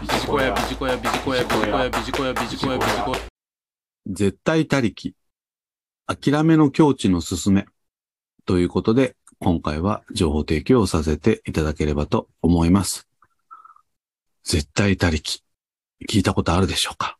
[0.00, 3.18] ビジコヤ、ビジコヤ、ビジコヤ、ビジコヤ、ビジコヤ、ビジコヤ、ビジコヤ。
[4.06, 5.14] 絶対他力。
[6.06, 7.66] 諦めの境地の進め。
[8.46, 13.08] ということで、今回は情報提供をさせていただければと思います。
[14.42, 15.42] 絶対他力。
[16.08, 17.18] 聞いたことあるでしょうか？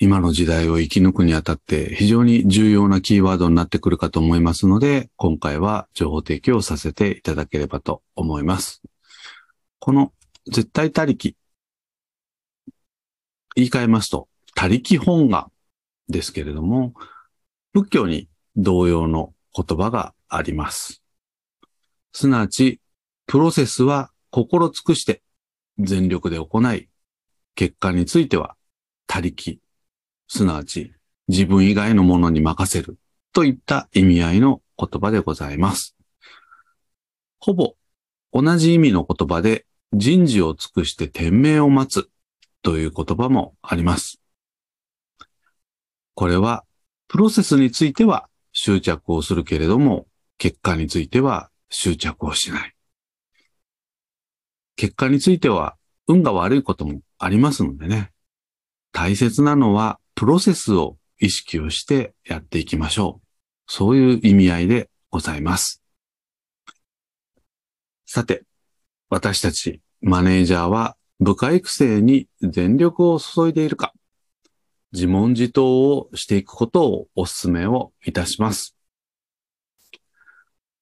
[0.00, 8.82] 今の時代を生き抜くにあたって非常に重要なキーワードになってくるかと思いますので、今回は情報提供をさせていただければと思います。
[9.78, 10.12] この
[10.46, 11.36] 絶対他力。
[13.56, 15.50] 言い換えますと、他力本願
[16.08, 16.94] ですけれども、
[17.72, 21.02] 仏教に同様の言葉があります。
[22.12, 22.80] すなわち、
[23.26, 25.22] プロセスは心尽くして
[25.78, 26.88] 全力で行い、
[27.54, 28.56] 結果については
[29.06, 29.60] 他力、
[30.28, 30.92] すなわち
[31.28, 32.98] 自分以外のものに任せる
[33.32, 35.96] といった意味合いの言葉でございます。
[37.38, 37.74] ほぼ
[38.32, 39.66] 同じ意味の言葉で
[39.96, 42.10] 人事を尽くして天命を待つ
[42.62, 44.20] という言葉もあります。
[46.14, 46.64] これは
[47.08, 50.06] プロセスについては執着をするけれども、
[50.38, 52.74] 結果については執着をしない。
[54.76, 58.10] 結果については運が悪いこともありますのでね。
[58.92, 63.26] 大切なのはプロセスを意識をしてやっていきましょう。
[63.66, 65.82] そういう意味合いでございます。
[68.06, 68.44] さて、
[69.14, 73.92] 私たちマネージャーは部下育成に全力を注いでいるか、
[74.90, 78.74] 自問自答をしていくことをお勧めをいたします。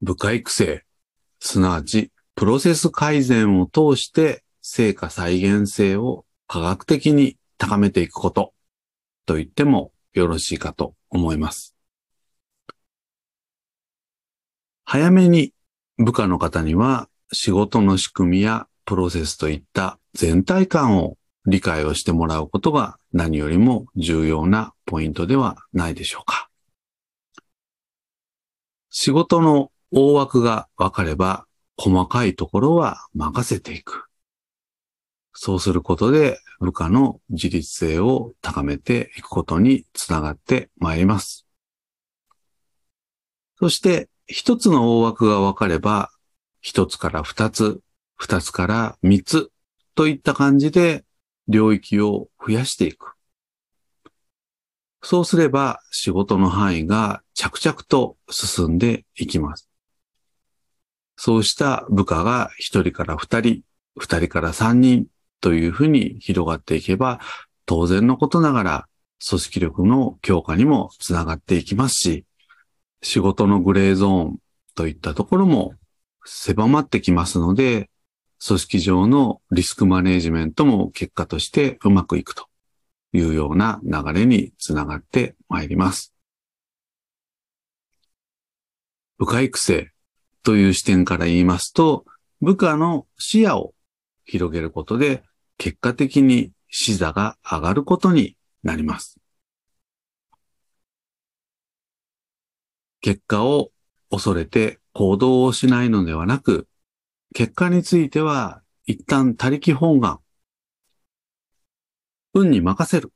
[0.00, 0.82] 部下育成、
[1.40, 8.54] すなわちプロセス改善を通して成果再現性を科学的に高めていくこと
[9.26, 11.76] と言ってもよろしいかと思います。
[14.86, 15.52] 早めに
[15.98, 21.16] 部下の方には仕事の仕組みやプロセスといった全体感を
[21.46, 26.50] 理解をしてもらうことが何よりも重要なポイントではないでしょうか。
[28.90, 31.46] 仕事の大枠が分かれば
[31.78, 34.04] 細かいところは任せていく。
[35.32, 41.46] そうすることで部下の自立性を高めていくことにつながってまいります。
[43.58, 46.11] そして一つの大枠が分かれば
[46.62, 47.80] 一つから二つ、
[48.16, 49.50] 二つから三つ
[49.94, 51.04] といった感じで
[51.48, 53.14] 領域を増やしていく。
[55.02, 59.68] そうすれば仕事の範囲が着々と進んでいきます。
[61.16, 63.62] そうした部下が一人から二人、
[63.98, 65.06] 二人から三人
[65.40, 67.20] というふうに広がっていけば、
[67.66, 68.88] 当然のことながら
[69.28, 72.24] 組織力の強化にもつながっていきますし、
[73.02, 74.38] 仕事のグレーゾーン
[74.76, 75.74] といったところも
[76.24, 77.90] 狭まってきますので、
[78.44, 82.46] 組織上のリスクマネジメントも結果としてうまくいくと
[83.12, 86.12] いうような流れにつながってまいります。
[89.18, 89.92] 部下育成
[90.42, 92.04] という視点から言いますと、
[92.40, 93.74] 部下の視野を
[94.24, 95.22] 広げることで、
[95.58, 99.20] 結果的に視座が上がることになります。
[103.00, 103.70] 結果を
[104.10, 106.68] 恐れて行動をしないのではなく、
[107.34, 110.20] 結果については一旦他力本願。
[112.34, 113.12] 運に任せる。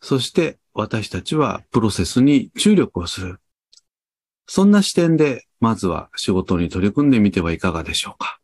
[0.00, 3.40] そして私たちはプロセスに注力をする。
[4.46, 8.38] そんな視点でまずは仕事に取り組んでみてはいかがでしょうか。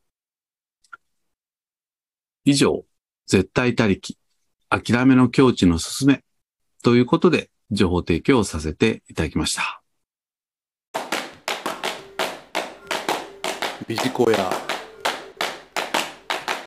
[2.45, 2.85] 以上、
[3.27, 4.19] 絶対他力、
[4.69, 6.25] 諦めの境地の進め
[6.83, 9.82] ということで情報提供をさせていただきました。
[13.87, 14.72] ビジコヤ。